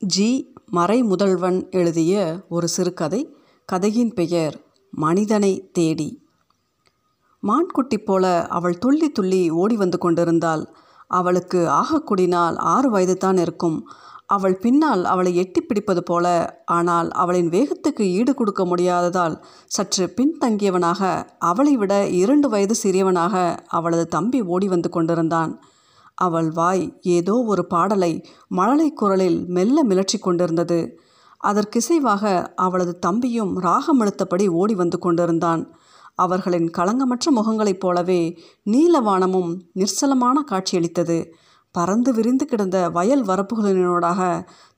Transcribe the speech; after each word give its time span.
G. 0.00 0.28
மறைமுதல்வன் 0.70 1.68
எழுதிய 1.70 2.12
ஒரு 2.48 2.68
சிறுகதை 2.68 3.18
கதையின் 3.68 4.12
பெயர் 4.14 4.54
மனிதனை 4.92 5.50
தேடி. 5.72 6.06
மான்குட்டி 7.42 7.98
போல 7.98 8.24
அவள் 8.48 8.78
துள்ளி 8.78 9.08
துள்ளி 9.10 9.50
ஓடி 9.50 9.76
வந்து 9.76 9.98
கொண்டிருந்தாள். 9.98 10.62
அவளுக்கு 11.06 11.60
ஆகக்கூடினால் 11.70 12.56
ஆறு 12.56 12.90
வயது 12.90 13.16
தான் 13.16 13.36
இருக்கும். 13.36 13.78
அவள் 14.26 14.56
பின்னால் 14.56 15.04
அவளை 15.04 15.36
எட்டி 15.36 15.60
பிடிப்பது 15.60 16.02
போல 16.02 16.26
ஆனால் 16.64 17.10
அவளின் 17.10 17.48
வேகத்துக்கு 17.48 18.06
ஈடு 18.18 18.34
கொடுக்க 18.34 18.64
முடியாததால் 18.64 19.36
சற்று 19.66 20.06
பின்தங்கியவனாக 20.16 21.26
அவளை 21.38 21.76
விட 21.76 22.06
இரண்டு 22.06 22.48
வயது 22.48 22.76
சிறியவனாக 22.82 23.34
அவளது 23.68 24.06
தம்பி 24.08 24.40
ஓடி 24.40 24.68
வந்து 24.68 24.88
கொண்டிருந்தான். 24.88 25.52
அவள் 26.20 26.48
வாய் 26.50 26.84
ஏதோ 27.08 27.34
ஒரு 27.52 27.62
பாடலை 27.66 28.12
மழலை 28.48 28.88
குரலில் 28.92 29.38
மெல்ல 29.48 29.84
மிளற்றி 29.84 30.18
கொண்டிருந்தது. 30.18 30.80
அதற்கிசைவாக 31.44 32.24
அவளது 32.56 32.92
தம்பியும் 32.98 33.52
ராகமெழுத்தபடி 33.60 34.46
ஓடி 34.52 34.74
வந்து 34.74 34.98
கொண்டிருந்தான். 34.98 35.62
அவர்களின் 36.14 36.68
களங்கமற்ற 36.78 37.26
முகங்களைப் 37.30 37.80
போலவே 37.80 38.20
நீலவானமும் 38.66 39.52
நிர்சலமான 39.74 40.36
காட்சியளித்தது. 40.42 41.18
பறந்து 41.74 42.10
விரிந்து 42.12 42.44
கிடந்த 42.46 42.76
வயல் 42.90 43.24
வரப்புகளினூடாக 43.24 44.20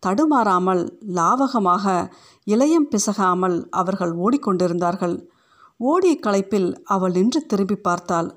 தடுமாறாமல் 0.03 0.83
லாவகமாக 1.19 1.85
இளையம் 2.47 2.89
பிசகாமல் 2.93 3.57
அவர்கள் 3.81 4.13
ஓடிக்கொண்டிருந்தார்கள். 4.25 5.17
ஓடிய 5.81 6.15
களைப்பில் 6.27 6.71
அவள் 6.95 7.13
நின்று 7.13 7.41
திரும்பி 7.47 7.77
பார்த்தாள். 7.89 8.29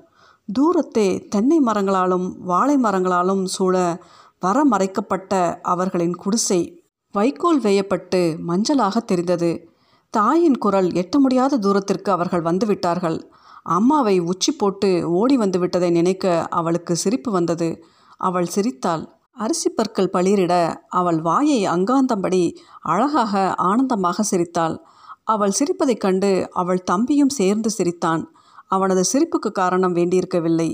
தூரத்தே 0.48 1.28
தென்னை 1.28 1.60
மரங்களாலும் 1.60 2.38
வாழை 2.38 2.76
மரங்களாலும் 2.76 3.44
சூழ 3.44 4.02
வரமறைக்கப்பட்ட 4.46 5.60
அவர்களின் 5.62 6.14
குடிசை 6.14 6.84
வைக்கோல் 7.12 7.60
வேயப்பட்டு 7.60 8.38
மஞ்சளாக 8.48 8.96
தெரிந்தது. 8.96 9.68
தாயின் 10.10 10.58
குரல் 10.58 10.88
எட்ட 10.88 11.18
முடியாத 11.18 11.56
தூரத்திற்கு 11.56 12.12
அவர்கள் 12.12 12.42
வந்துவிட்டார்கள். 12.42 13.20
அம்மாவை 13.62 14.18
உச்சி 14.18 14.52
போட்டு 14.52 15.10
ஓடி 15.10 15.36
வந்து 15.36 15.58
விட்டதை 15.58 15.90
நினைக்க 15.90 16.46
அவளுக்கு 16.50 16.96
சிரிப்பு 16.96 17.32
வந்தது. 17.32 17.82
அவள் 18.16 18.46
சிரித்தாள். 18.46 19.08
அரிசி 19.32 19.68
பற்கள் 19.68 20.12
பளிரிட 20.12 20.74
அவள் 20.88 21.20
வாயை 21.20 21.66
அங்காந்தம்படி 21.66 22.56
அழகாக 22.80 23.54
ஆனந்தமாக 23.54 24.22
சிரித்தாள். 24.22 24.84
அவள் 25.24 25.50
சிரிப்பதைக் 25.50 26.00
கண்டு 26.00 26.48
அவள் 26.52 26.82
தம்பியும் 26.82 27.28
சேர்ந்து 27.28 27.70
சிரித்தான். 27.70 28.35
அவனது 28.70 29.02
சிரிப்புக்கு 29.12 29.50
காரணம் 29.52 29.96
வேண்டியிருக்கவில்லை. 29.98 30.70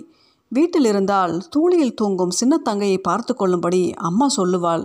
வீட்டில் 0.53 0.85
இருந்தால் 0.85 1.35
தூளியில் 1.57 1.95
தூங்கும் 1.95 2.37
சின்ன 2.41 2.55
தங்கையை 2.59 2.99
பார்த்து 2.99 3.35
கொள்ளும்படி 3.35 3.83
அம்மா 4.09 4.27
சொல்லுவாள். 4.37 4.85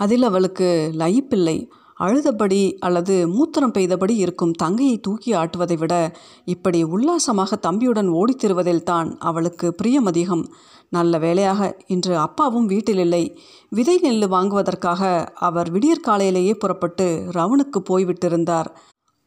அதில் 0.00 0.22
அவளுக்கு 0.22 0.68
லயிப்பில்லை. 1.00 1.58
அழுதபடி 2.00 2.60
அல்லது 2.78 3.14
மூத்திரம் 3.26 3.72
பெய்தபடி 3.76 4.14
இருக்கும் 4.16 4.52
தங்கையை 4.52 4.96
தூக்கி 4.98 5.30
ஆட்டுவதை 5.34 5.76
விட 5.78 5.94
இப்படி 6.44 6.80
உல்லாசமாக 6.84 7.58
தம்பியுடன் 7.66 8.10
ஓடித்திருவதில் 8.20 8.82
தான் 8.82 9.08
அவளுக்கு 9.18 9.68
பிரியம் 9.74 10.04
அதிகம் 10.04 10.44
நல்ல 10.88 11.18
வேளையாக 11.18 11.70
இன்று 11.86 12.14
அப்பாவும் 12.16 12.66
வீட்டில் 12.66 12.98
இல்லை 12.98 13.24
விதை 13.68 13.96
நெல் 14.02 14.28
வாங்குவதற்காக 14.28 15.02
அவர் 15.48 15.70
விடியற்காலையிலேயே 15.70 16.54
புறப்பட்டு 16.58 17.08
ரவுனுக்கு 17.38 17.80
போய்விட்டிருந்தார். 17.90 18.70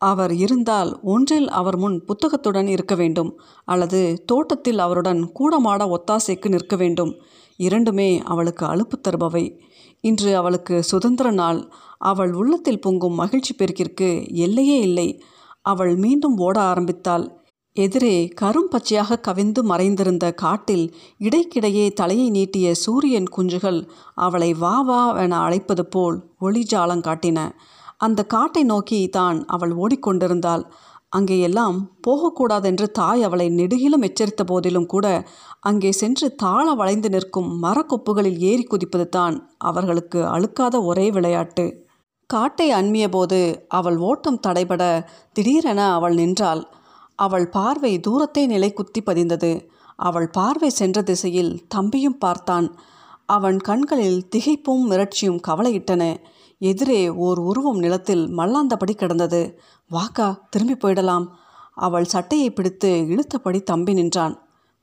அவர் 0.02 0.34
இருந்தால் 0.34 0.92
ஒன்றில் 1.04 1.50
அவர் 1.50 1.78
முன் 1.78 1.98
புத்தகத்துடன் 2.06 2.68
இருக்க 2.68 2.96
வேண்டும் 2.96 3.32
அல்லது 3.66 4.00
தோட்டத்தில் 4.26 4.80
அவருடன் 4.80 5.22
கூடமாட 5.40 5.82
ஒத்தாசைக்கு 5.96 6.50
நிற்க 6.50 6.76
வேண்டும். 6.76 7.12
இரண்டுமே 7.60 8.10
அவளுக்கு 8.24 8.66
அலுப்பு 8.66 8.98
தருபவை. 9.00 9.46
இன்று 10.04 10.32
அவளுக்கு 10.36 10.84
சுதந்திர 10.84 11.32
நாள். 11.32 11.60
அவள் 11.98 12.34
உள்ளத்தில் 12.34 12.82
பொங்கும் 12.82 13.16
மகிழ்ச்சி 13.16 13.54
பெருக்கிற்கு 13.56 14.10
எல்லையே 14.38 14.80
இல்லை. 14.80 15.08
அவள் 15.66 15.94
மீண்டும் 15.96 16.38
ஓட 16.38 16.58
ஆரம்பித்தாள். 16.62 17.26
எதிரே 17.76 18.16
கரும் 18.42 18.70
பச்சையாக 18.70 19.20
கவிந்து 19.28 19.62
மறைந்திருந்த 19.62 20.25
காட்டில் 20.34 20.86
இடைக்கிடையே 21.20 21.86
தலையை 21.94 22.30
நீட்டிய 22.30 22.74
சூரியன் 22.75 23.30
குஞ்சுகள் 23.38 23.80
அவளை 24.16 24.50
வா 24.54 24.81
வா 24.81 25.02
என 25.18 25.38
அழைப்பது 25.40 25.86
போல் 25.86 26.18
ஒளிஜாலம் 26.42 27.06
காட்டின. 27.08 27.40
அந்த 28.01 28.22
காட்டை 28.34 28.63
நோக்கி 28.72 29.00
தான் 29.17 29.39
அவள் 29.56 29.73
ஓடிக்கொண்டிருந்தாள். 29.84 30.63
அங்கே 31.17 31.38
எல்லாம் 31.47 31.78
போகக்கூடாதென்று 32.06 32.85
தாய் 33.00 33.22
அவளை 33.28 33.47
நெடுகிலும் 33.57 34.06
எச்சரித்த 34.07 34.41
போதிலும் 34.44 34.89
கூட 34.94 35.06
அங்கே 35.69 35.91
சென்று 35.91 36.28
தாழ 36.35 36.66
வளைந்து 36.73 37.09
நிற்கும் 37.16 37.50
மரக்கொப்புகளில் 37.63 38.39
ஏறி 38.50 38.63
குதிப்பது 38.63 39.07
தான் 39.09 39.35
அவர்களுக்கு 39.69 40.19
அழுக்காத 40.35 40.75
ஒரே 40.84 41.07
விளையாட்டு. 41.17 41.66
காட்டை 42.29 42.67
அண்மிய 42.72 43.06
போது 43.09 43.39
அவள் 43.78 43.97
ஓட்டம் 44.09 44.41
தடைபட 44.47 44.83
திடீரென 45.33 45.81
அவள் 45.97 46.16
நின்றாள். 46.22 46.62
அவள் 47.19 47.47
பார்வை 47.50 47.94
தூரத்தை 48.00 48.44
நிலை 48.45 48.69
குத்தி 48.73 49.01
பதிந்தது. 49.01 49.51
அவள் 50.00 50.29
பார்வை 50.38 50.69
சென்ற 50.79 51.00
திசையில் 51.01 51.51
தம்பியும் 51.68 52.18
பார்த்தான். 52.18 52.68
அவன் 53.31 53.59
கண்களில் 53.59 54.19
திகைப்பும் 54.36 54.86
மிரட்சியும் 54.90 55.42
கவலையிட்டன. 55.47 56.03
எதிரே 56.62 57.02
ஓர் 57.09 57.40
உருவம் 57.40 57.80
நிலத்தில் 57.80 58.24
மல்லாந்தபடி 58.38 58.94
கிடந்தது. 58.94 59.42
வாக்கா 59.92 60.28
திரும்பி 60.50 60.75
போயிடலாம். 60.75 61.25
அவள் 61.75 62.12
சட்டையை 62.14 62.50
பிடித்து 62.52 62.90
இழுத்தபடி 63.09 63.59
தம்பி 63.64 63.94
நின்றான். 63.94 64.36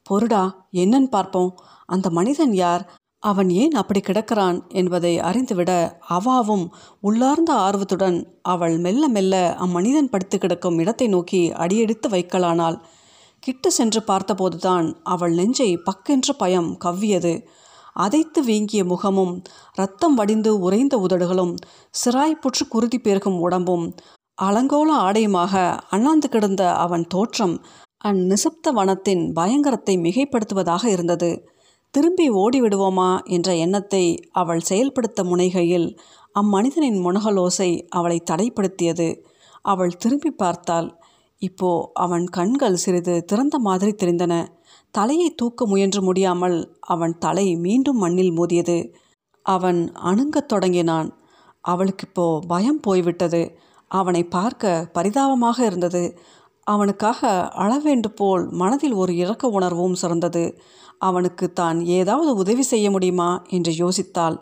பொருடா 0.07 0.43
என்னன்னு 0.73 1.11
பார்ப்போம். 1.11 1.51
அந்த 1.87 2.11
மனிதன் 2.11 2.55
யார்? 2.55 2.85
அவன் 3.23 3.51
ஏன் 3.51 3.73
அப்படி 3.73 4.01
கிடக்கிறான்? 4.01 4.59
என்பதை 4.71 5.13
அறிந்துவிட 5.21 5.73
அவாவும் 6.11 6.67
உள்ளார்ந்த 7.01 7.51
ஆர்வத்துடன் 7.53 8.19
அவள் 8.43 8.79
மெல்ல 8.79 9.09
மெல்ல 9.09 9.55
அம்மனிதன் 9.59 10.11
படுத்து 10.11 10.39
கிடக்கும் 10.39 10.79
இடத்தை 10.79 11.07
நோக்கி 11.07 11.43
அடியெடுத்து 11.53 12.09
வைக்கலானாள். 12.09 12.79
கிட்ட 13.43 13.71
சென்று 13.71 14.01
பார்த்தபோதுதான் 14.07 14.87
அவள் 15.05 15.35
நெஞ்சை 15.35 15.71
பக்கென்ற 15.89 16.33
பயம் 16.39 16.71
கவ்வியது. 16.85 17.35
அதைத்து 17.99 18.41
வீங்கிய 18.43 18.83
முகமும் 18.85 19.35
ரத்தம் 19.75 20.15
வடிந்து 20.15 20.51
உறைந்த 20.59 20.95
உதடுகளும் 20.99 21.55
சிராய்ப்புற்று 21.95 22.65
குருதி 22.69 22.99
பெருகும் 22.99 23.39
உடம்பும் 23.41 23.87
அலங்கோல 24.39 24.91
ஆடையுமாக 25.07 25.55
அண்ணாந்து 25.91 26.29
கிடந்த 26.29 26.63
அவன் 26.77 27.05
தோற்றம் 27.07 27.57
அந்நிசப்த 28.05 28.73
வனத்தின் 28.73 29.23
பயங்கரத்தை 29.33 29.95
மிகைப்படுத்துவதாக 29.97 30.85
இருந்தது. 30.87 31.31
திரும்பி 31.95 32.27
ஓடிவிடுவோமா 32.33 33.11
என்ற 33.27 33.49
எண்ணத்தை 33.57 34.05
அவள் 34.33 34.61
செயல்படுத்த 34.61 35.25
முனைகையில் 35.25 35.89
அம்மனிதனின் 36.35 36.99
முனகலோசை 37.07 37.71
அவளை 37.89 38.19
தடைப்படுத்தியது. 38.31 39.09
அவள் 39.65 39.95
திரும்பி 39.97 40.31
பார்த்தாள் 40.35 40.89
இப்போ 41.43 41.71
அவன் 41.95 42.27
கண்கள் 42.29 42.81
சிறிது 42.85 43.15
திறந்த 43.25 43.57
மாதிரி 43.59 43.93
தெரிந்தன. 43.95 44.35
தலையை 44.95 45.29
தூக்க 45.31 45.67
முயன்று 45.67 46.03
முடியாமல் 46.03 46.57
அவன் 46.87 47.15
தலை 47.19 47.57
மீண்டும் 47.57 47.97
மண்ணில் 47.97 48.33
மோதியது. 48.33 48.79
அவன் 49.47 49.81
அணுங்கத் 49.95 50.49
தொடங்கினான். 50.49 51.09
அவளுக்கு 51.65 52.07
இப்போ 52.07 52.27
பயம் 52.47 52.81
போய்விட்டது. 52.81 53.43
அவனை 53.91 54.23
பார்க்க 54.25 54.91
பரிதாபமாக 54.93 55.65
இருந்தது. 55.65 56.19
அவனுக்காக 56.67 57.21
அளவேண்டு 57.57 58.09
போல் 58.15 58.45
மனதில் 58.51 58.93
ஒரு 58.93 59.17
இறக்க 59.17 59.49
உணர்வும் 59.49 59.95
சிறந்தது. 59.95 60.45
அவனுக்கு 60.99 61.53
தான் 61.53 61.79
ஏதாவது 61.99 62.35
உதவி 62.35 62.63
செய்ய 62.63 62.91
முடியுமா 62.91 63.31
என்று 63.49 63.73
யோசித்தாள். 63.73 64.37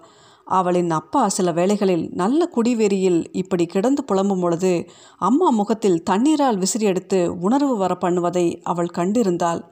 அவளின் 0.47 0.91
அப்பா 0.91 1.29
சில 1.29 1.53
வேளைகளில் 1.53 2.05
நல்ல 2.13 2.41
குடிவெறியில் 2.57 3.21
இப்படி 3.33 3.67
கிடந்து 3.67 4.03
புலம்பும் 4.05 4.41
பொழுது 4.41 4.73
அம்மா 5.19 5.51
முகத்தில் 5.51 6.03
தண்ணீரால் 6.03 6.59
விசிறி 6.59 6.87
எடுத்து 6.87 7.21
உணர்வு 7.41 7.77
வர 7.77 7.95
பண்ணுவதை 8.01 8.47
அவள் 8.63 8.97
கண்டிருந்தாள். 8.99 9.63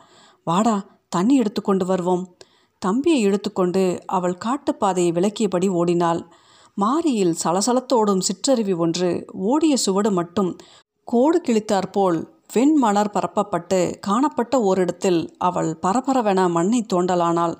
வாடா 0.44 0.84
தண்ணி 1.09 1.37
எடுத்துக்கொண்டு 1.37 1.87
வருவோம். 1.87 2.37
தம்பியை 2.78 3.21
இழுத்துக்கொண்டு 3.27 4.00
அவள் 4.06 4.38
காட்டுப்பாதையை 4.44 5.10
விளக்கியபடி 5.12 5.69
ஓடினாள். 5.69 6.27
மாரியில் 6.75 7.37
சலசலத்தோடும் 7.44 8.19
சிற்றருவி 8.19 8.72
ஒன்று 8.72 9.24
ஓடிய 9.33 9.77
சுவடு 9.77 10.10
மட்டும் 10.10 10.57
கோடு 11.04 11.41
கிழித்தாற்போல் 11.41 12.24
வெண்மணர் 12.54 13.10
பரப்பப்பட்டு 13.13 13.98
காணப்பட்ட 13.98 14.60
ஓரிடத்தில் 14.60 15.34
அவள் 15.39 15.78
பரபரவென 15.83 16.51
மண்ணை 16.51 16.86
தோண்டலானாள். 16.95 17.54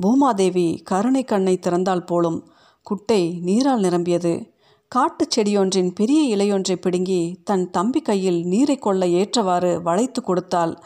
பூமாதேவி 0.00 0.82
கருணை 0.82 1.24
கண்ணை 1.24 1.58
திறந்தால் 1.58 2.06
போலும் 2.06 2.48
குட்டை 2.82 3.38
நீரால் 3.42 3.80
நிரம்பியது. 3.80 4.52
காட்டுச் 4.88 5.40
செடியொன்றின் 5.40 5.90
பெரிய 5.94 6.36
இலையொன்றை 6.36 6.76
பிடுங்கி 6.76 7.40
தன் 7.44 7.70
தம்பி 7.70 8.00
கையில் 8.00 8.46
நீரை 8.46 8.76
கொள்ள 8.76 9.06
ஏற்றவாறு 9.06 9.82
வளைத்து 9.82 10.22
கொடுத்தாள். 10.22 10.82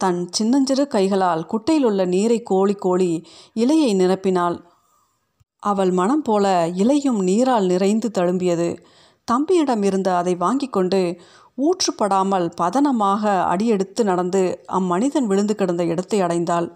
தன் 0.00 0.28
சின்னஞ்சிறு 0.30 0.84
கைகளால் 0.86 1.46
குட்டையில் 1.46 1.84
உள்ள 1.84 2.04
நீரை 2.04 2.38
கோழி 2.42 2.74
கோழி 2.74 3.10
இலையை 3.54 3.90
நிரப்பினாள். 3.94 4.56
அவள் 5.62 5.90
மனம் 5.90 6.22
போல 6.22 6.46
இலையும் 6.74 7.20
நீரால் 7.22 7.66
நிறைந்து 7.66 8.10
தழும்பியது. 8.18 8.68
தம்பியிடம் 9.24 9.82
இருந்த 9.82 10.16
அதை 10.16 10.34
வாங்கி 10.34 10.68
கொண்டு 10.68 11.00
ஊற்றுப்படாமல் 11.58 12.46
பதனமாக 12.60 13.22
அடியெடுத்து 13.44 14.04
நடந்து 14.04 14.42
அம்மனிதன் 14.66 15.26
விழுந்து 15.26 15.54
கிடந்த 15.54 15.84
இடத்தை 15.84 16.18
அடைந்தாள். 16.22 16.68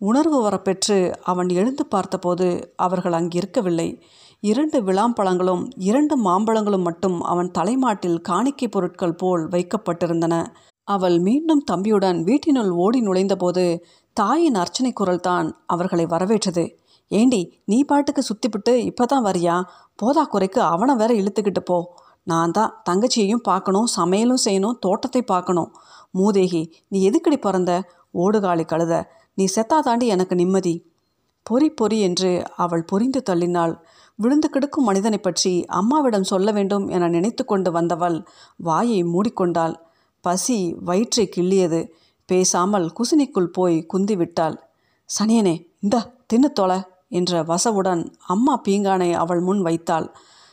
உணர்வு 0.00 0.38
வரப்பெற்று 0.48 0.96
அவன் 1.22 1.48
எழுந்து 1.48 1.84
பார்த்தபோது 1.86 2.74
அவர்கள் 2.76 3.12
அங்கிருக்கவில்லை. 3.12 3.88
இரண்டு 4.40 4.78
விளாம்பழங்களும் 4.82 5.62
இரண்டு 5.76 6.14
மாம்பழங்களும் 6.24 6.86
மட்டும் 6.88 7.16
அவன் 7.22 7.50
தலைமாட்டில் 7.50 8.20
காணிக்கை 8.20 8.68
பொருட்கள் 8.68 9.16
போல் 9.16 9.44
வைக்கப்பட்டிருந்தன. 9.48 10.34
அவள் 10.88 11.16
மீண்டும் 11.26 11.62
தம்பியுடன் 11.70 12.18
வீட்டினுள் 12.28 12.70
ஓடி 12.84 13.00
நுழைந்தபோது 13.06 13.64
தாயின் 14.16 14.58
அர்ச்சனை 14.62 14.90
குரல்தான் 14.92 15.48
அவர்களை 15.66 16.04
வரவேற்றது. 16.12 16.64
ஏண்டி 17.10 17.40
நீ 17.64 17.78
பாட்டுக்கு 17.90 18.22
சுத்திவிட்டு 18.28 18.72
இப்போ 18.90 19.04
தான் 19.06 19.26
வரியா? 19.26 19.56
போதா 20.00 20.22
குறைக்கு 20.24 20.60
அவனை 20.74 20.94
வேற 20.96 21.12
இழுத்துக்கிட்டு 21.20 21.62
போ. 21.70 21.78
நான் 22.26 22.54
தான் 22.56 22.72
தங்கச்சியையும் 22.88 23.46
பார்க்கணும் 23.50 23.88
சமையலும் 23.96 24.44
செய்யணும் 24.46 24.78
தோட்டத்தை 24.78 25.22
பார்க்கணும். 25.32 25.70
மூதேகி 26.14 26.62
நீ 26.88 26.98
எதுக்கடி 27.10 27.38
பிறந்த? 27.46 27.72
ஓடுகாலி 28.14 28.64
கழுத. 28.64 28.94
நீ 29.38 29.44
செத்தா 29.54 29.78
தாண்டி 29.80 30.06
எனக்கு 30.14 30.34
நிம்மதி. 30.34 30.74
பொறி 31.46 31.68
பொறி 31.70 31.98
என்று 32.08 32.30
அவள் 32.56 32.88
பொறிந்து 32.90 33.20
தள்ளினாள். 33.28 33.74
விழுந்து 34.18 34.48
கிடக்கும் 34.48 34.88
மனிதனை 34.90 35.18
பற்றி 35.20 35.52
அம்மாவிடம் 35.78 36.30
சொல்ல 36.30 36.48
வேண்டும் 36.52 36.86
என 36.88 37.08
நினைத்து 37.08 37.42
கொண்டு 37.44 37.70
வந்தவள் 37.76 38.16
வாயை 38.60 39.00
மூடிக்கொண்டாள். 39.12 39.74
பசி 40.28 40.58
வயிற்றை 40.88 41.26
கிள்ளியது. 41.34 41.80
பேசாமல் 42.28 42.86
குசினிக்குள் 42.96 43.54
போய் 43.56 43.76
குந்திவிட்டாள். 43.92 44.56
சனியனே 45.08 45.56
இந்தா 45.84 46.00
தின்னு 46.30 46.48
தொலை 46.52 46.78
என்ற 47.18 47.42
வசவுடன் 47.50 48.02
அம்மா 48.26 48.54
பீங்கானை 48.64 49.10
அவள் 49.20 49.40
முன் 49.40 49.62
வைத்தாள். 49.66 50.08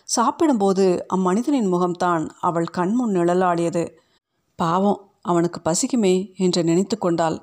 சாப்பிடும்போது 0.09 0.85
அம்மனிதனின் 1.15 1.69
முகம்தான் 1.73 2.25
அவள் 2.39 2.67
கண்முன் 2.77 3.13
நிழலாடியது. 3.17 3.83
பாவம் 4.59 5.01
அவனுக்கு 5.21 5.59
பசிக்குமே 5.65 6.15
என்று 6.37 6.61
நினைத்து 6.63 6.95
கொண்டாள். 6.97 7.37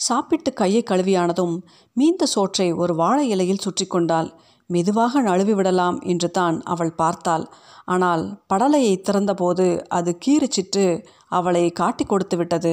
சாப்பிட்டு 0.00 0.50
கையை 0.52 0.82
கழுவியானதும் 0.82 1.54
மீந்த 1.96 2.26
சோற்றை 2.26 2.68
ஒரு 2.82 2.92
வாழை 2.94 3.24
இலையில் 3.28 3.64
சுற்றி 3.64 3.86
கொண்டாள். 3.86 4.28
மெதுவாக 4.70 5.20
நழுவி 5.20 5.54
விடலாம் 5.58 5.98
என்று 6.12 6.28
தான் 6.30 6.56
அவள் 6.72 6.92
பார்த்தாள். 7.00 7.44
ஆனால் 7.86 8.24
படலையை 8.50 8.94
திறந்தபோது 8.98 9.66
அது 9.98 10.10
கீறிச்சிட்டு 10.24 10.84
அவளை 11.28 11.70
காட்டி 11.70 12.04
கொடுத்து 12.04 12.36
விட்டது. 12.36 12.72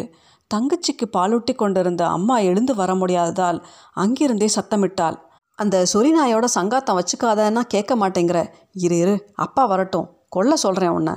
தங்கச்சிக்கு 0.51 1.05
பாலூட்டி 1.17 1.55
கொண்டிருந்த 1.55 2.07
அம்மா 2.07 2.37
எழுந்து 2.37 2.75
வர 2.75 2.95
முடியாததால் 2.95 3.59
அங்கிருந்தே 3.93 4.49
சத்தமிட்டாள். 4.55 5.17
அந்த 5.59 5.85
சொரிநாயோட 5.93 6.45
சங்காத்தம் 6.55 6.99
வச்சுக்காதன்னா 6.99 7.61
கேட்க 7.67 7.95
மாட்டேங்கிற. 7.95 8.39
இரு 8.73 8.97
இரு 8.97 9.15
அப்பா 9.35 9.65
வரட்டும். 9.65 10.09
கொல்ல 10.29 10.55
சொல்கிறேன் 10.55 10.89
உன்னை. 10.89 11.15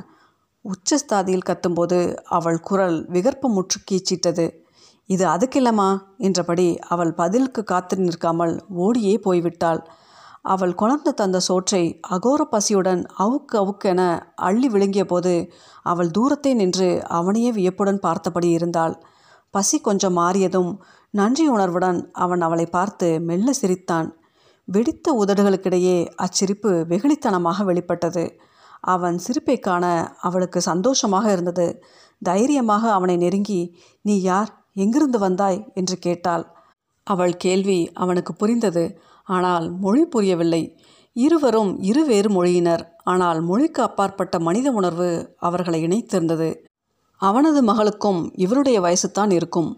உச்சஸ்தாதியில் 0.65 1.47
கத்தும்போது 1.47 2.17
அவள் 2.29 2.61
குரல் 2.61 3.07
விகற்பம் 3.11 3.55
முற்று 3.55 3.79
கீச்சிட்டது. 3.91 4.47
இது 5.07 5.25
அதுக்கில்லம்மா 5.27 5.99
என்றபடி 6.19 6.79
அவள் 6.79 7.13
பதிலுக்கு 7.15 7.65
காத்து 7.65 7.97
நிற்காமல் 7.97 8.55
ஓடியே 8.69 9.21
போய்விட்டாள். 9.25 9.81
அவள் 10.49 10.75
கொணர்ந்து 10.75 11.15
தந்த 11.15 11.39
சோற்றை 11.39 11.83
அகோர 12.11 12.41
பசியுடன் 12.51 13.03
அவுக்கு 13.19 13.55
அவுக்கென 13.55 14.01
அள்ளி 14.35 14.69
விழுங்கிய 14.69 15.05
போது 15.05 15.33
அவள் 15.83 16.11
தூரத்தே 16.19 16.55
நின்று 16.55 16.89
அவனையே 17.09 17.51
வியப்புடன் 17.53 18.01
பார்த்தபடி 18.01 18.49
இருந்தாள். 18.51 18.95
பசி 19.55 19.77
கொஞ்சம் 19.81 20.17
மாறியதும் 20.17 20.71
நன்றி 21.15 21.49
உணர்வுடன் 21.49 21.99
அவன் 22.13 22.41
அவளை 22.41 22.67
பார்த்து 22.67 23.21
மெல்ல 23.21 23.53
சிரித்தான். 23.53 24.09
வெடித்த 24.69 25.25
உதடுகளுக்கிடையே 25.25 25.99
அச்சிரிப்பு 26.23 26.73
வெகுளித்தனமாக 26.91 27.65
வெளிப்பட்டது. 27.65 28.25
அவன் 28.85 29.17
சிரிப்பை 29.19 29.57
காண 29.59 29.85
அவளுக்கு 30.21 30.61
சந்தோஷமாக 30.61 31.27
இருந்தது. 31.33 31.67
தைரியமாக 32.23 32.85
அவனை 32.93 33.17
நெருங்கி 33.17 33.61
நீ 34.05 34.15
யார்? 34.21 34.51
எங்கிருந்து 34.75 35.19
வந்தாய்? 35.19 35.61
என்று 35.75 35.97
கேட்டாள். 35.97 36.45
அவள் 37.07 37.35
கேள்வி 37.37 37.79
அவனுக்கு 37.95 38.33
புரிந்தது. 38.35 38.85
ஆனால் 39.29 39.67
மொழி 39.79 40.05
புரியவில்லை. 40.05 40.63
இருவரும் 41.17 41.73
இருவேறு 41.83 42.29
மொழியினர். 42.31 42.85
ஆனால் 43.05 43.41
மொழிக்கு 43.41 43.81
அப்பாற்பட்ட 43.83 44.35
மனித 44.39 44.69
உணர்வு 44.71 45.09
அவர்களை 45.39 45.81
இணைத்திருந்தது. 45.87 46.49
அவனது 47.21 47.61
மகளுக்கும் 47.63 48.21
இவருடைய 48.37 48.79
வயசுத்தான் 48.81 49.33
இருக்கும். 49.33 49.71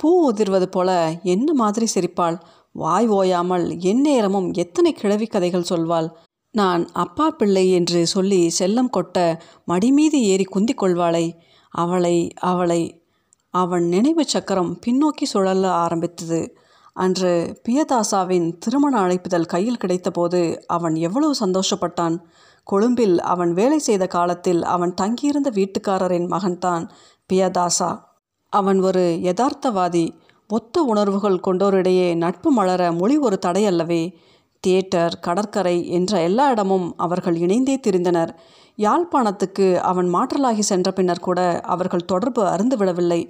பூ 0.00 0.10
உதிர்வது 0.30 0.66
போல 0.66 0.90
என்ன 1.22 1.48
மாதிரி 1.52 1.86
சிரிப்பாள். 1.94 2.36
வாய் 2.72 3.08
ஓயாமல் 3.08 3.66
எந்நேரமும் 3.84 4.48
எத்தனை 4.52 4.92
கிழவி 4.92 5.26
கதைகள் 5.26 5.70
சொல்வாள். 5.70 6.08
நான் 6.54 6.82
அப்பா 6.94 7.26
பிள்ளை 7.30 7.64
என்று 7.70 8.00
சொல்லி 8.06 8.40
செல்லம் 8.58 8.92
கொட்ட 8.96 9.18
மடிமீது 9.68 10.18
ஏறி 10.32 10.44
குந்திக் 10.44 10.80
கொள்வாளை. 10.80 11.26
அவளை 11.74 12.16
அவளை. 12.42 12.82
அவன் 13.54 13.84
நினைவு 13.84 14.24
சக்கரம் 14.26 14.72
பின்னோக்கி 14.86 15.26
சுழல 15.32 15.70
ஆரம்பித்தது. 15.84 16.40
அன்று 16.96 17.60
பியதாசாவின் 17.68 18.46
திருமண 18.58 18.94
அழைப்புதல் 19.00 19.46
கையில் 19.46 19.80
கிடைத்தபோது 19.84 20.40
அவன் 20.66 20.94
எவ்வளவு 20.96 21.34
சந்தோஷப்பட்டான். 21.40 22.16
கொழும்பில் 22.64 23.16
அவன் 23.32 23.52
வேலை 23.52 23.78
செய்த 23.78 24.04
காலத்தில் 24.06 24.62
அவன் 24.64 24.94
தங்கியிருந்த 24.94 25.50
வீட்டுக்காரரின் 25.50 26.28
மகன்தான் 26.34 26.84
பியதாசா. 27.32 27.90
அவன் 28.52 28.80
ஒரு 28.80 29.04
யதார்த்தவாதி. 29.22 30.04
ஒத்த 30.48 30.82
உணர்வுகள் 30.82 31.44
கொண்டோரிடையே 31.46 32.08
நட்பு 32.16 32.50
மலர 32.50 32.82
மொழி 32.92 33.18
ஒரு 33.18 33.38
தடை 33.38 33.66
அல்லவே 33.66 34.02
தியேட்டர் 34.64 35.14
கடற்கரை 35.18 35.76
என்ற 35.88 36.20
எல்லா 36.20 36.50
இடமும் 36.50 36.86
அவர்கள் 36.96 37.36
இணைந்தே 37.36 37.76
திரிந்தனர். 37.76 38.32
யாழ்ப்பாணத்துக்கு 38.78 39.66
அவன் 39.90 40.08
மாற்றலாகி 40.14 40.64
சென்ற 40.70 40.90
பின்னர் 40.92 41.26
கூட 41.26 41.40
அவர்கள் 41.74 42.04
தொடர்பு 42.04 42.42
அருந்துவிடவில்லை. 42.44 43.20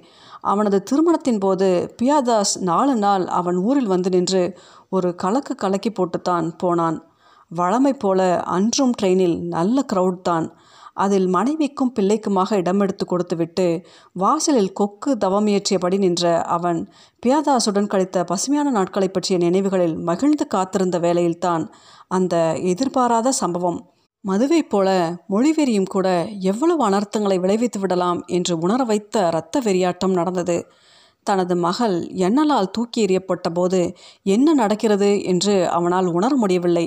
அவனது 0.41 0.83
திருமணத்தின் 0.83 1.39
போது 1.39 1.95
பியாதாஸ் 2.01 2.59
நாலு 2.59 2.95
நாள் 2.95 3.27
அவன் 3.27 3.55
ஊரில் 3.55 3.87
வந்து 3.87 4.09
நின்று 4.09 4.57
ஒரு 4.89 5.15
கலக்கு 5.15 5.55
கலக்கி 5.55 5.91
போட்டுத்தான் 5.91 6.51
போனான். 6.57 7.07
வழமை 7.47 7.93
போல 7.93 8.39
அன்றும் 8.41 8.93
ட்ரெயினில் 9.01 9.39
நல்ல 9.39 9.85
க்ரௌட் 9.93 10.21
தான். 10.21 10.55
அதில் 10.93 11.27
மனைவிக்கும் 11.27 11.93
பிள்ளைக்குமாக 11.99 12.53
இடம் 12.53 12.79
எடுத்து 12.79 13.05
கொடுத்துவிட்டு 13.05 13.85
வாசலில் 14.13 14.73
கொக்கு 14.73 15.17
தவமியற்றியபடி 15.25 15.97
நின்ற 15.97 16.41
அவன் 16.41 16.89
பியாதாசுடன் 17.25 17.87
கழித்த 17.87 18.23
பசுமையான 18.23 18.69
நாட்களை 18.69 19.09
பற்றிய 19.09 19.39
நினைவுகளில் 19.39 19.97
மகிழ்ந்து 19.97 20.47
காத்திருந்த 20.47 20.99
வேளையில்தான் 20.99 21.69
அந்த 22.07 22.53
எதிர்பாராத 22.53 23.31
சம்பவம் 23.31 23.91
மதுவை 24.27 24.63
போல 24.63 24.89
மொழிவெறியும் 25.29 25.89
கூட 25.89 26.07
எவ்வளவு 26.41 26.81
அனர்த்தங்களை 26.89 27.37
விளைவித்து 27.39 27.79
விடலாம் 27.79 28.19
என்று 28.27 28.53
உணர 28.57 28.83
வைத்த 28.83 29.27
இரத்த 29.27 29.61
வெறியாட்டம் 29.61 30.17
நடந்தது. 30.19 30.57
தனது 31.27 31.55
மகள் 31.55 31.95
எண்ணலால் 32.25 32.71
தூக்கி 32.71 32.99
எறியப்பட்ட 33.05 33.47
போது 33.53 33.79
என்ன 34.23 34.53
நடக்கிறது 34.53 35.09
என்று 35.23 35.55
அவனால் 35.69 36.07
உணர 36.07 36.35
முடியவில்லை. 36.35 36.85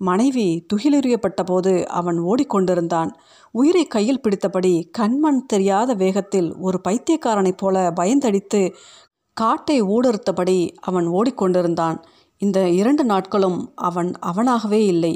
மனைவி 0.00 0.46
துகிலெறியப்பட்ட 0.72 1.42
போது 1.44 1.72
அவன் 1.88 2.18
ஓடிக்கொண்டிருந்தான். 2.22 3.10
உயிரை 3.54 3.84
கையில் 3.86 4.20
பிடித்தபடி 4.20 4.74
கண்மண் 4.98 5.40
தெரியாத 5.46 5.94
வேகத்தில் 5.94 6.50
ஒரு 6.58 6.80
பைத்தியக்காரனைப் 6.88 7.60
போல 7.62 7.90
பயந்தடித்து 8.00 8.62
காட்டை 9.36 9.78
ஊடறுத்தபடி 9.94 10.58
அவன் 10.80 11.08
ஓடிக்கொண்டிருந்தான். 11.08 11.98
இந்த 12.42 12.58
இரண்டு 12.80 13.04
நாட்களும் 13.04 13.58
அவன் 13.74 14.10
அவனாகவே 14.26 14.80
இல்லை. 14.86 15.14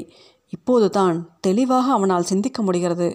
இப்போதுதான் 0.53 1.17
தெளிவாக 1.39 1.91
அவனால் 1.91 2.23
சிந்திக்க 2.23 2.61
முடிகிறது. 2.61 3.07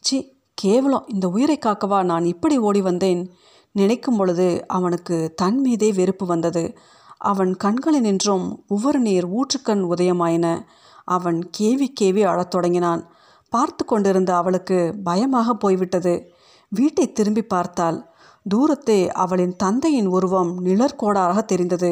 சி 0.00 0.16
கேவலம் 0.54 1.06
இந்த 1.08 1.26
உயிரை 1.28 1.56
காக்கவா 1.58 1.98
நான் 2.04 2.24
இப்படி 2.24 2.56
ஓடி 2.58 2.80
வந்தேன்? 2.80 3.22
நினைக்கும் 3.72 4.16
பொழுது 4.16 4.46
அவனுக்கு 4.66 5.16
தன் 5.36 5.58
மீதே 5.60 5.92
வெறுப்பு 5.92 6.26
வந்தது. 6.26 6.64
அவன் 7.18 7.52
கண்களினின்றும் 7.64 8.46
உவர் 8.68 8.98
நீர் 8.98 9.26
ஊற்றுக்கண் 9.28 9.82
உதயமாயின. 9.92 10.46
அவன் 11.04 11.38
கேவி 11.58 11.86
கேவி 12.00 12.22
அழத் 12.24 12.50
தொடங்கினான். 12.50 13.02
பார்த்து 13.52 13.84
கொண்டிருந்த 13.84 14.30
அவளுக்கு 14.36 14.78
பயமாக 15.04 15.54
போய்விட்டது. 15.54 16.14
வீட்டை 16.68 17.12
திரும்பி 17.12 17.42
பார்த்தாள் 17.42 17.98
தூரத்தே 18.54 19.00
அவளின் 19.08 19.54
தந்தையின் 19.56 20.06
உருவம் 20.06 20.50
நிழற்கோடாக 20.64 21.44
தெரிந்தது. 21.44 21.90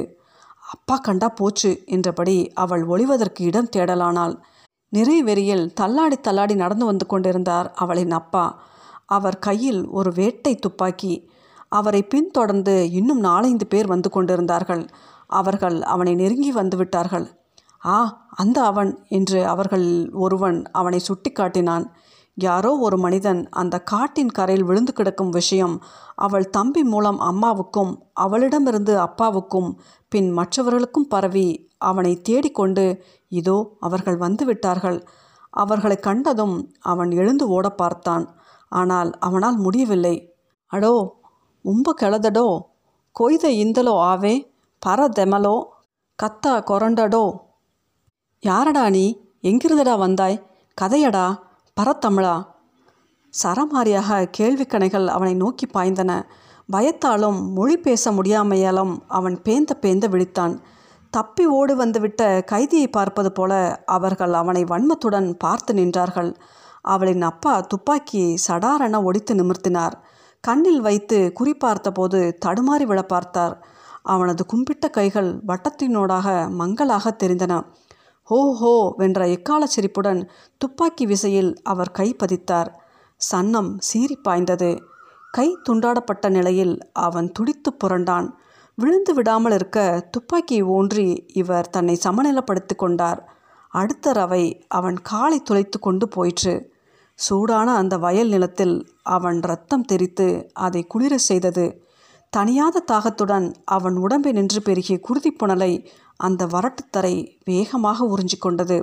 அப்பா 0.71 0.97
கண்டா 0.97 1.29
போச்சு 1.29 1.71
என்றபடி 1.87 2.37
அவள் 2.53 2.85
ஒளிவதற்கு 2.87 3.41
இடம் 3.41 3.73
தேடலானாள். 3.77 4.35
நிறை 4.93 5.23
வெறியில் 5.23 5.65
தள்ளாடி 5.81 6.17
தள்ளாடி 6.21 6.55
நடந்து 6.55 6.85
வந்து 6.85 7.07
கொண்டிருந்தார் 7.07 7.69
அவளின் 7.75 8.11
அப்பா. 8.11 8.45
அவர் 9.07 9.39
கையில் 9.39 9.83
ஒரு 9.89 10.13
வேட்டை 10.13 10.55
துப்பாக்கி. 10.57 11.15
அவரை 11.69 12.03
பின்தொடர்ந்து 12.05 12.75
இன்னும் 12.93 13.21
நாலைந்து 13.21 13.67
பேர் 13.67 13.87
வந்து 13.87 14.11
கொண்டிருந்தார்கள். 14.11 14.85
அவர்கள் 15.33 15.83
அவனை 15.83 16.15
நெருங்கி 16.15 16.53
வந்துவிட்டார்கள் 16.53 17.27
ஆ 17.85 17.99
அந்த 18.37 18.59
அவன் 18.63 18.91
என்று 19.09 19.39
அவர்கள் 19.47 19.87
ஒருவன் 20.17 20.59
அவனை 20.73 20.99
சுட்டி 20.99 21.31
காட்டினான் 21.33 21.85
யாரோ 22.37 22.71
ஒரு 22.77 22.97
மனிதன் 22.99 23.41
அந்த 23.53 23.77
காட்டின் 23.83 24.31
கரையில் 24.31 24.65
விழுந்து 24.65 24.93
கிடக்கும் 24.93 25.31
விஷயம் 25.31 25.75
அவள் 26.17 26.47
தம்பி 26.51 26.83
மூலம் 26.85 27.19
அம்மாவுக்கும் 27.21 27.93
அவளிடமிருந்து 28.13 28.95
அப்பாவுக்கும் 28.99 29.71
பின் 30.13 30.31
மற்றவர்களுக்கும் 30.33 31.09
பரவி 31.09 31.49
அவனை 31.79 32.13
தேடிக்கொண்டு 32.29 32.85
இதோ 33.41 33.57
அவர்கள் 33.81 34.19
வந்துவிட்டார்கள். 34.19 34.99
அவர்களை 35.55 35.97
கண்டதும் 36.07 36.57
அவன் 36.83 37.11
எழுந்து 37.21 37.45
ஓட 37.49 37.67
பார்த்தான். 37.71 38.25
ஆனால் 38.73 39.11
அவனால் 39.27 39.59
முடியவில்லை. 39.65 40.15
அடோ 40.73 40.93
உம்ப 41.65 41.95
கெளதடோ 42.01 42.47
கொய்த 43.17 43.45
இந்தலோ 43.65 43.95
ஆவே 44.13 44.35
பர 44.83 45.01
தெமலோ 45.19 45.57
கத்தா 46.19 46.55
கொரண்டடோ 46.71 47.25
யாரடா 48.43 48.85
நீ? 48.91 49.05
எங்கிருந்தடா 49.43 49.95
வந்தாய்? 49.99 50.37
கதையடா 50.79 51.27
பரத்தமிழா. 51.77 52.35
சரமாரியாக 53.35 54.29
கேள்விக்கணைகள் 54.39 55.07
அவனை 55.07 55.35
நோக்கி 55.35 55.67
பாய்ந்தன. 55.67 56.13
பயத்தாலும் 56.73 57.39
மொழி 57.57 57.77
பேச 57.77 58.13
முடியாமையாலும் 58.13 58.93
அவன் 59.19 59.37
பேந்த 59.47 59.71
பேந்த 59.83 60.05
விழித்தான். 60.13 60.55
தப்பி 61.13 61.45
ஓடு 61.47 61.73
வந்துவிட்ட 61.77 62.23
கைதியை 62.51 62.89
பார்ப்பது 62.89 63.31
போல 63.33 63.53
அவர்கள் 63.87 64.33
அவனை 64.33 64.63
வன்மத்துடன் 64.65 65.29
பார்த்து 65.35 65.73
நின்றார்கள். 65.75 66.31
அவளின் 66.85 67.23
அப்பா 67.23 67.55
துப்பாக்கியை 67.61 68.31
சடாரென 68.47 69.03
ஒடித்து 69.03 69.35
நிமிர்த்தினார். 69.35 69.95
கண்ணில் 70.45 70.81
வைத்து 70.81 71.19
குறிப்பார்த்தபோது 71.41 72.21
தடுமாறி 72.45 72.87
விழ 72.87 73.01
பார்த்தார். 73.03 73.55
அவனது 74.03 74.43
கும்பிட்ட 74.53 74.87
கைகள் 74.91 75.31
வட்டத்தினோடாக 75.47 76.29
மங்களாக 76.51 77.15
தெரிந்தன. 77.23 77.55
ஹோ 78.29 78.41
ஹோ 78.53 78.73
வென்ற 78.97 79.21
எக்கால 79.27 79.63
சிரிப்புடன் 79.65 80.21
துப்பாக்கி 80.59 81.05
விசையில் 81.07 81.51
அவர் 81.63 81.91
கை 81.91 82.09
பதித்தார். 82.19 82.71
சன்னம் 83.21 83.71
சீறி 83.79 84.17
பாய்ந்தது. 84.17 84.71
கை 85.31 85.49
துண்டாடப்பட்ட 85.69 86.27
நிலையில் 86.29 86.75
அவன் 87.07 87.29
துடித்து 87.33 87.71
புரண்டான். 87.85 88.29
விழுந்து 88.75 89.15
விடாமல் 89.15 89.53
இருக்க 89.53 90.09
துப்பாக்கி 90.11 90.63
ஊன்றி 90.63 91.25
இவர் 91.33 91.71
தன்னை 91.71 91.99
சமநிலப்படுத்தி 92.05 92.75
கொண்டார். 92.77 93.21
அடுத்த 93.69 94.13
ரவை 94.13 94.45
அவன் 94.69 94.99
காலை 95.03 95.43
துளைத்து 95.43 95.79
கொண்டு 95.79 96.09
போயிற்று. 96.09 96.55
சூடான 97.19 97.75
அந்த 97.75 97.99
வயல் 97.99 98.29
நிலத்தில் 98.29 98.87
அவன் 99.03 99.41
ரத்தம் 99.41 99.85
தெரித்து 99.85 100.51
அதை 100.53 100.83
குளிர 100.87 101.19
செய்தது. 101.19 101.67
தனியாத 102.37 102.83
தாகத்துடன் 102.93 103.55
அவன் 103.65 103.97
உடம்பை 103.97 104.33
நின்று 104.33 104.63
பெருகிய 104.63 105.01
குருதிப்புணலை 105.09 105.73
அந்த 106.17 106.47
வரட்டுத்தரை 106.47 107.15
வேகமாக 107.45 108.07
உறிஞ்சிக் 108.07 108.39
கொண்டது. 108.39 108.79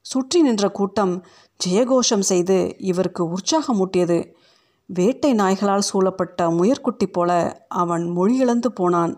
சுற்றி 0.00 0.42
நின்ற 0.42 0.68
கூட்டம் 0.68 1.24
ஜெயகோஷம் 1.66 2.26
செய்து 2.30 2.58
இவருக்கு 2.78 3.22
உற்சாகமூட்டியது. 3.34 4.18
வேட்டை 4.90 5.30
நாய்களால் 5.32 5.88
சூழப்பட்ட 5.88 6.50
முயற்குட்டி 6.50 7.06
போல 7.06 7.30
அவன் 7.82 8.04
மொழியிழந்து 8.16 8.70
போனான். 8.74 9.12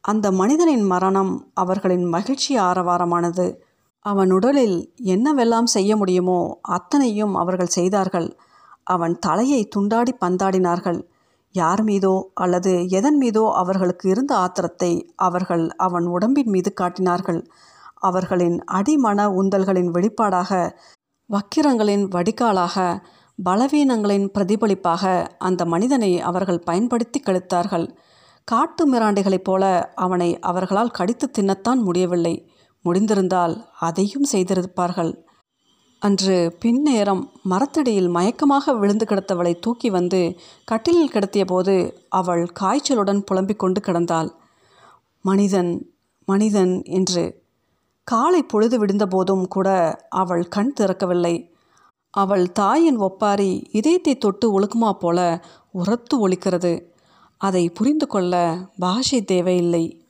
அந்த 0.00 0.26
மனிதனின் 0.30 0.86
மரணம் 0.86 1.32
அவர்களின் 1.54 2.06
மகிழ்ச்சி 2.08 2.52
ஆரவாரமானது. 2.58 3.46
அவன் 4.04 4.30
உடலில் 4.30 4.76
என்னவெல்லாம் 5.04 5.68
செய்ய 5.74 5.96
முடியுமோ 5.96 6.40
அத்தனையும் 6.60 7.34
அவர்கள் 7.34 7.74
செய்தார்கள். 7.76 8.28
அவன் 8.84 9.14
தலையை 9.18 9.60
துண்டாடி 9.76 10.12
பந்தாடினார்கள். 10.20 11.00
யார் 11.54 11.82
மீதோ 11.82 12.14
அல்லது 12.34 12.72
எதன் 12.88 13.18
மீதோ 13.18 13.44
அவர்களுக்கு 13.52 14.06
இருந்த 14.08 14.32
ஆத்திரத்தை 14.36 14.92
அவர்கள் 15.18 15.64
அவன் 15.76 16.06
உடம்பின் 16.06 16.50
மீது 16.50 16.70
காட்டினார்கள். 16.72 17.40
அவர்களின் 18.00 18.56
அடிமன 18.72 19.20
உந்தல்களின் 19.40 19.90
வெளிப்பாடாக 19.90 20.52
வக்கிரங்களின் 21.30 22.04
வடிகாலாக 22.08 22.76
பலவீனங்களின் 23.38 24.26
பிரதிபலிப்பாக 24.26 25.26
அந்த 25.38 25.64
மனிதனை 25.64 26.20
அவர்கள் 26.20 26.58
பயன்படுத்தி 26.58 27.20
கழித்தார்கள் 27.20 27.96
காட்டு 28.44 28.92
மிராண்டிகளைப் 28.92 29.44
போல 29.44 29.92
அவனை 29.94 30.38
அவர்களால் 30.38 30.90
கடித்து 30.90 31.30
தின்னத்தான் 31.30 31.82
முடியவில்லை. 31.82 32.50
முடிந்திருந்தால் 32.84 33.64
அதையும் 33.80 34.24
செய்திருப்பார்கள். 34.32 35.22
அன்று 35.98 36.56
பின்னேரம் 36.64 37.26
மரத்தடியில் 37.42 38.08
மயக்கமாக 38.08 38.78
விழுந்து 38.78 39.04
கிடத்தவளை 39.04 39.58
தூக்கி 39.60 39.90
வந்து 39.90 40.38
கட்டிலில் 40.64 41.10
கிடத்திய 41.10 41.44
போது 41.44 42.06
அவள் 42.08 42.52
காய்ச்சலுடன் 42.60 43.20
புலம்பிக் 43.20 43.58
கொண்டு 43.58 43.80
கிடந்தாள். 43.80 44.30
மனிதன் 45.22 45.90
மனிதன் 46.24 46.82
என்று. 46.84 47.42
காலை 48.04 48.42
பொழுது 48.42 48.78
விடுந்த 48.78 49.06
போதும் 49.06 49.48
கூட 49.48 49.96
அவள் 50.08 50.48
கண் 50.48 50.72
திறக்கவில்லை. 50.80 51.53
அவள் 52.14 52.52
தாயின் 52.52 52.98
ஒப்பாரி 52.98 53.66
இதயத்தை 53.72 54.18
தொட்டு 54.18 54.60
ஒழுக்குமா 54.60 54.92
போல 54.92 55.44
உரத்து 55.70 56.28
ஒழிக்கிறது 56.28 56.82
அதை 57.38 57.68
புரிந்து 57.68 58.06
கொள்ள 58.06 58.34
பாஷை 58.78 59.24
தேவையில்லை. 59.24 60.03